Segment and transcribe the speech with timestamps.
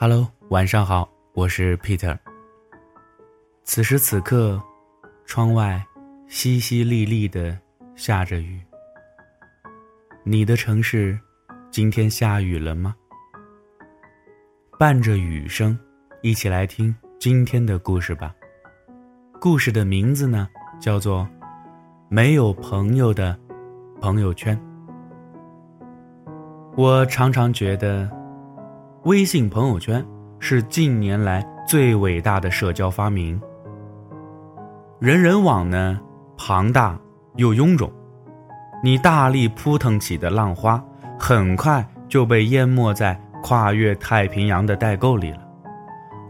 [0.00, 2.16] Hello，晚上好，我是 Peter。
[3.64, 4.62] 此时此刻，
[5.26, 5.84] 窗外
[6.28, 7.58] 淅淅沥沥的
[7.96, 8.60] 下着雨。
[10.22, 11.18] 你的城市
[11.72, 12.94] 今天下雨了吗？
[14.78, 15.76] 伴着雨声，
[16.22, 18.32] 一起来听今天的故事吧。
[19.40, 21.22] 故事的名字呢，叫做
[22.08, 23.36] 《没有朋友的
[24.00, 24.56] 朋友圈》。
[26.76, 28.08] 我常常觉得。
[29.04, 30.04] 微信朋友圈
[30.40, 33.40] 是近年来最伟大的社交发明。
[34.98, 36.00] 人人网呢，
[36.36, 36.98] 庞大
[37.36, 37.92] 又臃肿，
[38.82, 40.82] 你大力扑腾起的浪花，
[41.16, 45.38] 很快就被淹没在跨越太平洋的代购里了。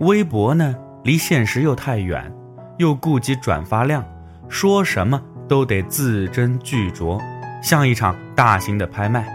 [0.00, 2.30] 微博呢，离现实又太远，
[2.76, 4.04] 又顾及转发量，
[4.46, 7.18] 说什么都得字斟句酌，
[7.62, 9.26] 像一场大型的拍卖。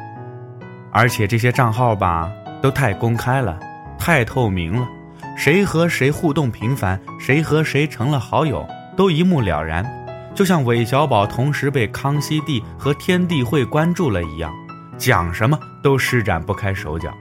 [0.92, 2.32] 而且这些账号吧。
[2.64, 3.60] 都太公开了，
[4.00, 4.88] 太透明了，
[5.36, 9.86] 谁和谁互动频繁，谁和谁成了好友，都一目了然。
[10.34, 14.50] 就像韦小宝同时被康熙帝和天地会关注了一样，
[14.98, 17.14] 讲什么都施展不开手脚。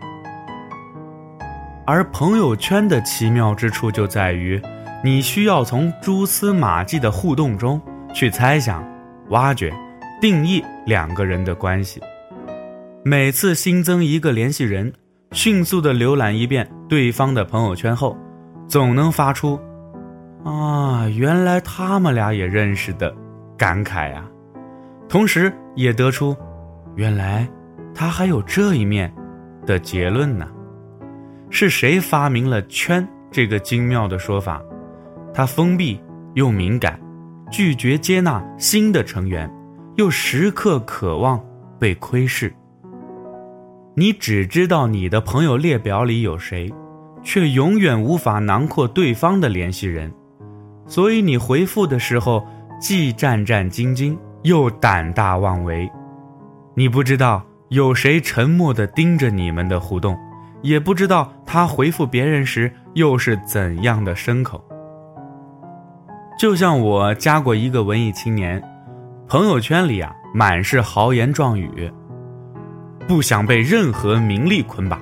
[1.84, 4.62] 而朋友圈的奇妙之处就在于，
[5.02, 7.82] 你需要从蛛丝马迹的互动中
[8.14, 8.88] 去猜想、
[9.30, 9.74] 挖掘、
[10.20, 12.00] 定义两个人的关系。
[13.04, 14.92] 每次新增一个联系人。
[15.32, 18.16] 迅速的浏览一遍对方的朋友圈后，
[18.68, 19.58] 总能发出
[20.44, 23.14] “啊，原来他们俩也认识的”
[23.56, 24.24] 感慨呀，
[25.08, 26.36] 同时也得出
[26.96, 27.48] “原来
[27.94, 29.12] 他还有这一面”
[29.66, 30.46] 的结论呢。
[31.48, 34.60] 是谁发明了“圈”这个精妙的说法？
[35.34, 35.98] 它封闭
[36.34, 37.00] 又敏感，
[37.50, 39.50] 拒绝接纳新的成员，
[39.96, 41.42] 又时刻渴望
[41.78, 42.52] 被窥视。
[43.94, 46.72] 你只知道你的朋友列表里有谁，
[47.22, 50.10] 却永远无法囊括对方的联系人，
[50.86, 52.46] 所以你回复的时候
[52.80, 55.90] 既战战兢兢又胆大妄为。
[56.74, 60.16] 你不知道有谁沉默地盯着你们的互动，
[60.62, 64.64] 也不知道他回复别人时又是怎样的牲口。
[66.38, 68.62] 就像我加过一个文艺青年，
[69.28, 71.92] 朋友圈里啊满是豪言壮语。
[73.08, 75.00] 不想被任何名利捆绑，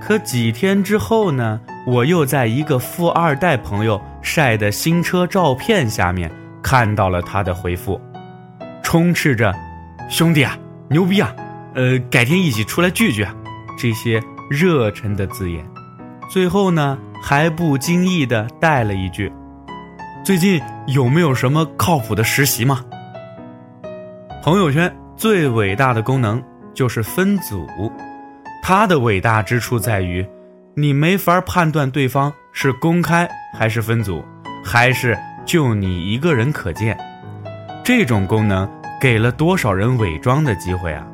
[0.00, 1.60] 可几天之后呢？
[1.86, 6.30] 我又在一个富二代朋友晒的新车照片下面
[6.62, 7.98] 看到了他的回复，
[8.82, 9.54] 充斥着
[10.10, 10.54] “兄弟啊，
[10.90, 11.34] 牛逼啊，
[11.74, 13.34] 呃，改天一起出来聚聚啊”
[13.78, 15.64] 这些热忱的字眼。
[16.30, 19.32] 最后呢，还不经意的带了一句
[20.22, 22.84] ：“最近有没有什么靠谱的实习吗？”
[24.44, 26.42] 朋友圈最伟大的功能。
[26.78, 27.66] 就是分组，
[28.62, 30.24] 它的伟大之处在于，
[30.76, 34.24] 你没法判断对方是公开还是分组，
[34.64, 36.96] 还是就你一个人可见。
[37.82, 41.04] 这种功能给了多少人伪装的机会啊？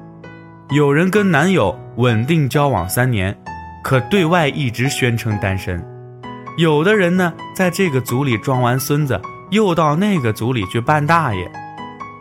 [0.69, 3.35] 有人跟男友稳定交往三年，
[3.83, 5.81] 可对外一直宣称单身；
[6.59, 9.19] 有的人呢，在这个组里装完孙子，
[9.51, 11.47] 又到那个组里去扮大爷；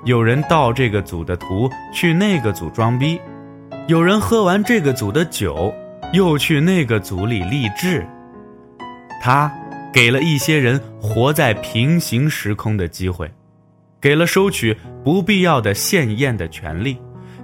[0.06, 3.20] 有人盗这个组的图去那个组装逼。
[3.86, 5.74] 有人喝完这个组的酒，
[6.14, 8.08] 又去那个组里励志。
[9.22, 9.52] 他
[9.92, 13.30] 给了一些人活在平行时空的机会，
[14.00, 16.98] 给了收取不必要的献艳的权利，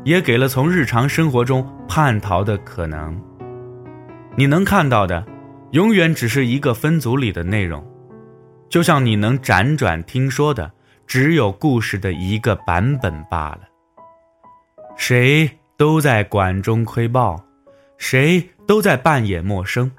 [0.05, 3.21] 也给了从日常生活中叛逃的可能。
[4.37, 5.25] 你能看到的，
[5.71, 7.85] 永远只是一个分组里的内容，
[8.69, 10.71] 就像你能辗转听说的，
[11.05, 13.59] 只有故事的一个版本罢了。
[14.95, 15.58] 谁？
[15.79, 17.41] 都在管中窥豹，
[17.97, 19.89] 谁都在扮演陌生，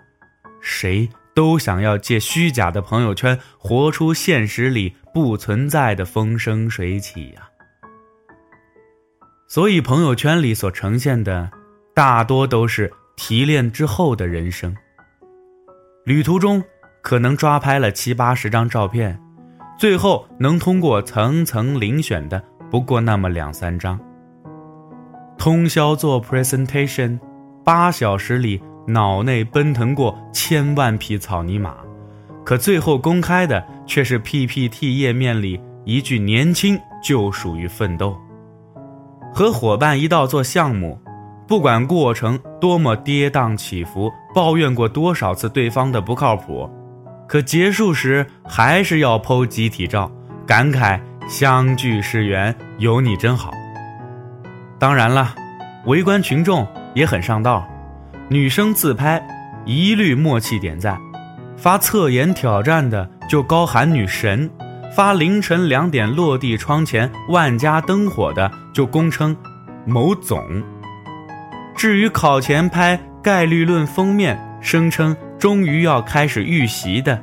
[0.60, 7.48] 谁都想要借虚假的朋友圈活出现实里不存在的风生水起呀。
[9.48, 11.50] 所以朋友圈里所呈现的，
[11.94, 14.76] 大多都是提炼之后的人生。
[16.04, 16.62] 旅途中
[17.00, 19.18] 可能抓拍了七八十张照片，
[19.78, 23.98] 最后能通过层层遴选的不过那么两三张。
[25.40, 27.18] 通宵做 presentation，
[27.64, 31.76] 八小时里脑内奔腾过千万匹草泥马，
[32.44, 38.14] 可最后公开的却是 PPT 页面里一句“年轻就属于奋斗”。
[39.32, 41.00] 和伙伴一道做项目，
[41.48, 46.68] 不管过程多么跌宕起伏，抱怨过多少次对方的不靠谱，
[47.26, 50.12] 可结束时还是要 PO 集体照，
[50.46, 53.50] 感慨相聚是缘，有你真好。
[54.80, 55.34] 当然了，
[55.84, 57.68] 围观群众也很上道，
[58.30, 59.22] 女生自拍，
[59.66, 60.96] 一律默契点赞；
[61.54, 64.48] 发侧颜挑战的就高喊女神；
[64.90, 69.36] 发凌晨两点落地窗前万家灯火的就恭称
[69.84, 70.42] 某总。
[71.76, 77.22] 至于考前拍概率论封面，声称终于要开始预习的，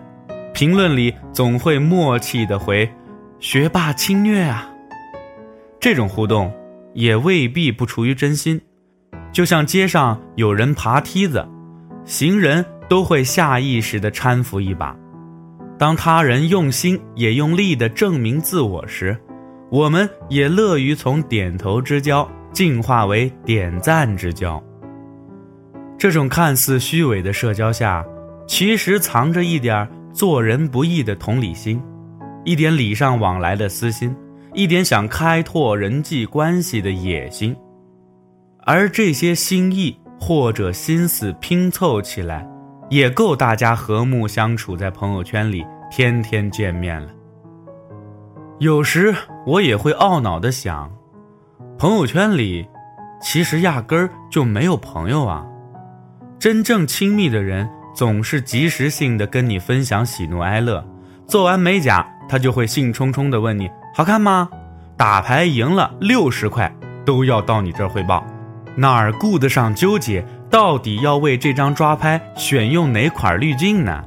[0.53, 2.87] 评论里总会默契的回
[3.41, 4.69] ：“学霸侵略啊！”
[5.81, 6.51] 这种互动
[6.97, 8.59] 也未必不出于真心，
[9.31, 11.47] 就像街上有人爬梯子，
[12.05, 14.97] 行人都会下意识地搀扶一把。
[15.77, 19.15] 当他人用心也用力地证明自我时，
[19.69, 24.61] 我们也乐于从点头之交进化为点赞之交。
[25.99, 28.03] 这种看似虚伪的社交下，
[28.47, 31.79] 其实藏着一点做人不易的同理心，
[32.43, 34.15] 一点礼尚往来的私心。
[34.57, 37.55] 一点想开拓人际关系的野心，
[38.63, 42.43] 而这些心意或者心思拼凑起来，
[42.89, 47.09] 也够大家和睦相处，在朋友圈里天天见面了。
[48.57, 49.13] 有时
[49.45, 50.91] 我也会懊恼的想，
[51.77, 52.67] 朋友圈里
[53.21, 55.45] 其实压根儿就没有朋友啊！
[56.39, 60.83] 真正亲密的人总是及时性的跟你分享喜怒哀乐，
[61.27, 63.69] 做完美甲，他就会兴冲冲的问你。
[63.97, 64.47] 好看吗？
[64.95, 66.71] 打牌赢了六十块
[67.03, 68.23] 都要到你这儿汇报，
[68.75, 70.23] 哪儿顾得上纠结？
[70.51, 74.03] 到底要为这张抓拍选用哪款滤镜呢？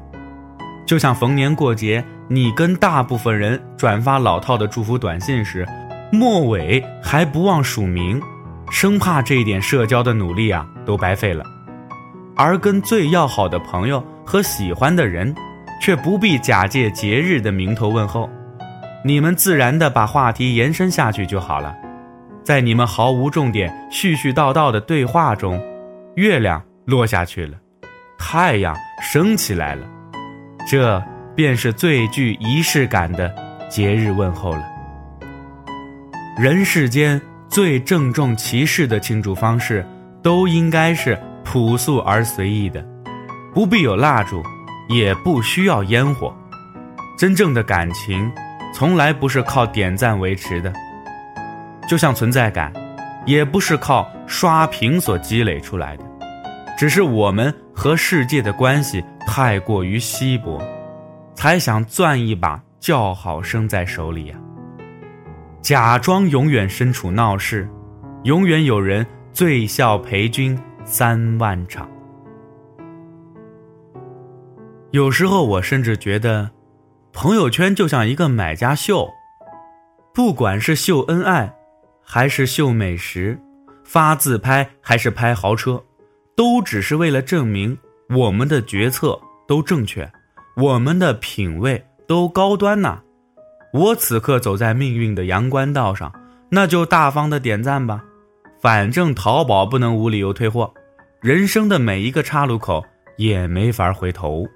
[0.86, 5.66] 就像逢年过节，你跟大部分人转发老套的祝福短信时，
[6.12, 8.22] 末尾还不忘署名，
[8.70, 11.42] 生怕这一点社交的努力啊都白费了；
[12.36, 15.34] 而跟最要好的朋友和喜欢的人，
[15.82, 18.30] 却不必假借节日的名头问候。
[19.02, 21.74] 你们自然的把话题延伸下去就好了，
[22.44, 25.58] 在你们毫无重点、絮絮叨叨的对话中，
[26.16, 27.56] 月亮落下去了，
[28.18, 29.86] 太阳升起来了，
[30.68, 31.02] 这
[31.34, 33.34] 便是最具仪式感的
[33.70, 34.62] 节日问候了。
[36.36, 39.86] 人世间最郑重其事的庆祝方式，
[40.22, 42.84] 都应该是朴素而随意的，
[43.54, 44.42] 不必有蜡烛，
[44.90, 46.34] 也不需要烟火，
[47.16, 48.30] 真正的感情。
[48.72, 50.72] 从来不是靠点赞维持的，
[51.88, 52.72] 就像存在感，
[53.26, 56.04] 也不是靠刷屏所积累出来的，
[56.78, 60.62] 只是我们和世界的关系太过于稀薄，
[61.34, 64.36] 才想攥一把叫好声在手里呀。
[65.60, 67.68] 假装永远身处闹市，
[68.22, 71.86] 永远有人醉笑陪君三万场。
[74.92, 76.48] 有时候我甚至觉得。
[77.12, 79.08] 朋友圈就像一个买家秀，
[80.14, 81.52] 不管是秀恩爱，
[82.02, 83.38] 还是秀美食，
[83.84, 85.82] 发自拍还是拍豪车，
[86.36, 87.76] 都只是为了证明
[88.08, 90.10] 我们的决策都正确，
[90.56, 93.00] 我们的品味都高端呐。
[93.72, 96.12] 我此刻走在命运的阳关道上，
[96.48, 98.02] 那就大方的点赞吧，
[98.60, 100.72] 反正淘宝不能无理由退货，
[101.20, 102.82] 人生的每一个岔路口
[103.18, 104.46] 也没法回头，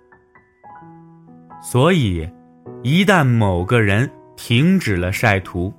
[1.60, 2.26] 所以。
[2.82, 5.72] 一旦某个人停止了晒图，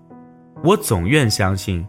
[0.63, 1.85] 我总愿相信，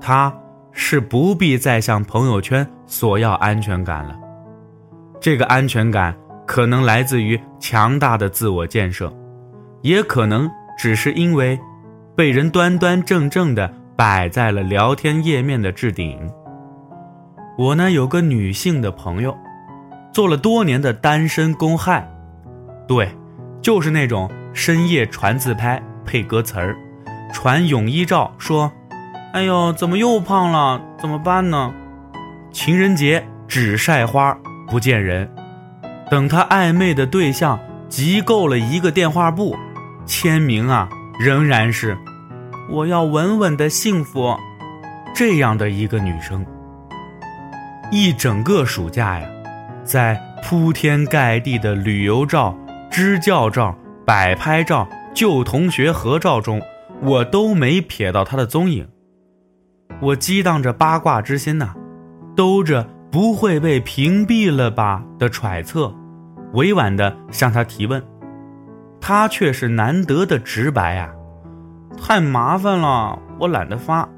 [0.00, 0.34] 他
[0.72, 4.16] 是不必再向朋友圈索要安全感了。
[5.20, 9.12] 这个安全感可能来自于强大的自我建设，
[9.82, 10.48] 也可能
[10.78, 11.58] 只是因为
[12.16, 16.18] 被人端端正正的摆在了聊天页面的置顶。
[17.58, 19.36] 我呢有个女性的朋友，
[20.12, 22.08] 做了多年的单身公害，
[22.86, 23.08] 对，
[23.62, 24.30] 就是那种。
[24.54, 26.76] 深夜传自拍配歌词儿，
[27.32, 28.72] 传泳衣照说
[29.32, 30.80] ：“哎呦，怎么又胖了？
[30.98, 31.72] 怎么办呢？”
[32.50, 34.36] 情人节只晒花
[34.66, 35.30] 不见人，
[36.10, 37.56] 等他暧昧的对象
[37.88, 39.56] 集够了一个电话簿，
[40.04, 40.88] 签名啊
[41.20, 41.96] 仍然是
[42.68, 44.36] “我要稳稳的幸福”，
[45.14, 46.44] 这样的一个女生，
[47.92, 49.28] 一整个暑假呀，
[49.84, 52.58] 在铺天盖地的旅游照、
[52.98, 53.78] 支教照。
[54.04, 56.60] 摆拍照、旧同学合照中，
[57.02, 58.88] 我都没瞥到他的踪影。
[60.00, 61.74] 我激荡着八卦之心呐，
[62.34, 65.94] 兜着不会被屏蔽了吧的揣测，
[66.54, 68.02] 委婉的向他提问，
[68.98, 71.12] 他却是难得的直白啊，
[72.00, 74.08] 太麻烦了，我懒得发。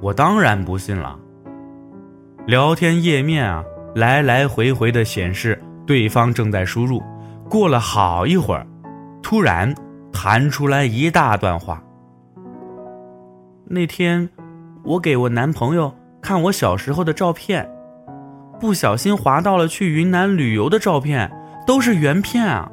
[0.00, 1.18] 我当然不信了。
[2.46, 3.64] 聊天页面啊，
[3.96, 7.02] 来来回回的显示对方正在输入，
[7.52, 8.66] 过了好一会儿。
[9.22, 9.74] 突然
[10.10, 11.82] 弹出来一大段话。
[13.66, 14.30] 那天，
[14.82, 17.70] 我给我男朋友看我小时候的照片，
[18.58, 21.30] 不小心滑到了去云南旅游的照片，
[21.66, 22.72] 都是原片啊。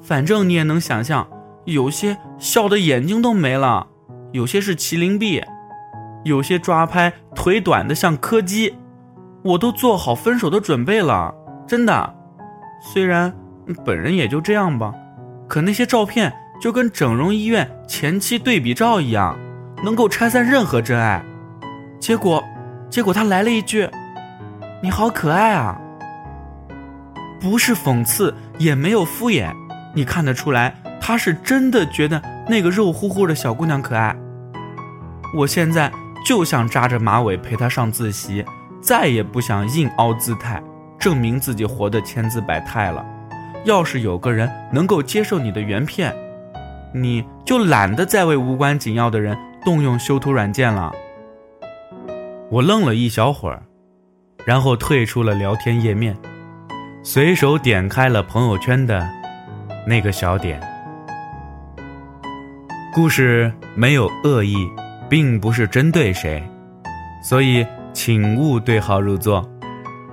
[0.00, 1.26] 反正你也能想象，
[1.64, 3.88] 有些笑的眼睛都没了，
[4.30, 5.42] 有些是麒麟臂，
[6.22, 8.76] 有些抓拍腿短的像柯基。
[9.42, 11.34] 我都做好分手的准备了，
[11.66, 12.14] 真的。
[12.80, 13.34] 虽然
[13.72, 14.94] 本人也就这样吧，
[15.48, 19.36] 可那些照片就跟整容医院前期对比照一样，
[19.84, 21.22] 能够拆散任何真爱。
[21.98, 22.42] 结果，
[22.88, 23.88] 结果他来了一句
[24.82, 25.80] ：“你好可爱啊！”
[27.40, 29.52] 不是讽刺，也没有敷衍，
[29.94, 34.14] 你看得出来，他是真的觉得那个肉乎乎的小姑娘可爱。
[35.34, 35.90] 我现在
[36.26, 38.44] 就想扎着马尾陪她上自习，
[38.82, 40.62] 再也不想硬凹姿态。
[40.98, 43.02] 证明自己活得千姿百态了。
[43.64, 46.14] 要是有个人能够接受你的原片，
[46.94, 50.92] 你就懒得再为无关紧要的人动用修图软件了。
[52.50, 53.62] 我愣了一小会儿，
[54.44, 56.16] 然后退出了聊天页面，
[57.02, 59.08] 随手点开了朋友圈的
[59.86, 60.60] 那个小点。
[62.92, 64.56] 故事没有恶意，
[65.08, 66.42] 并不是针对谁，
[67.22, 69.48] 所以请勿对号入座。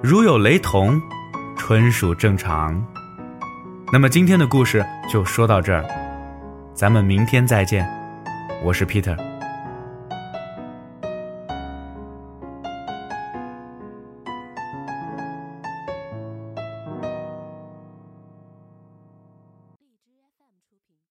[0.04, 1.02] 如有雷同，
[1.58, 2.86] 纯属正常。
[3.90, 5.86] 那么今天的故事就说到这儿，
[6.74, 7.88] 咱们明天再见。
[8.62, 9.27] 我是 Peter。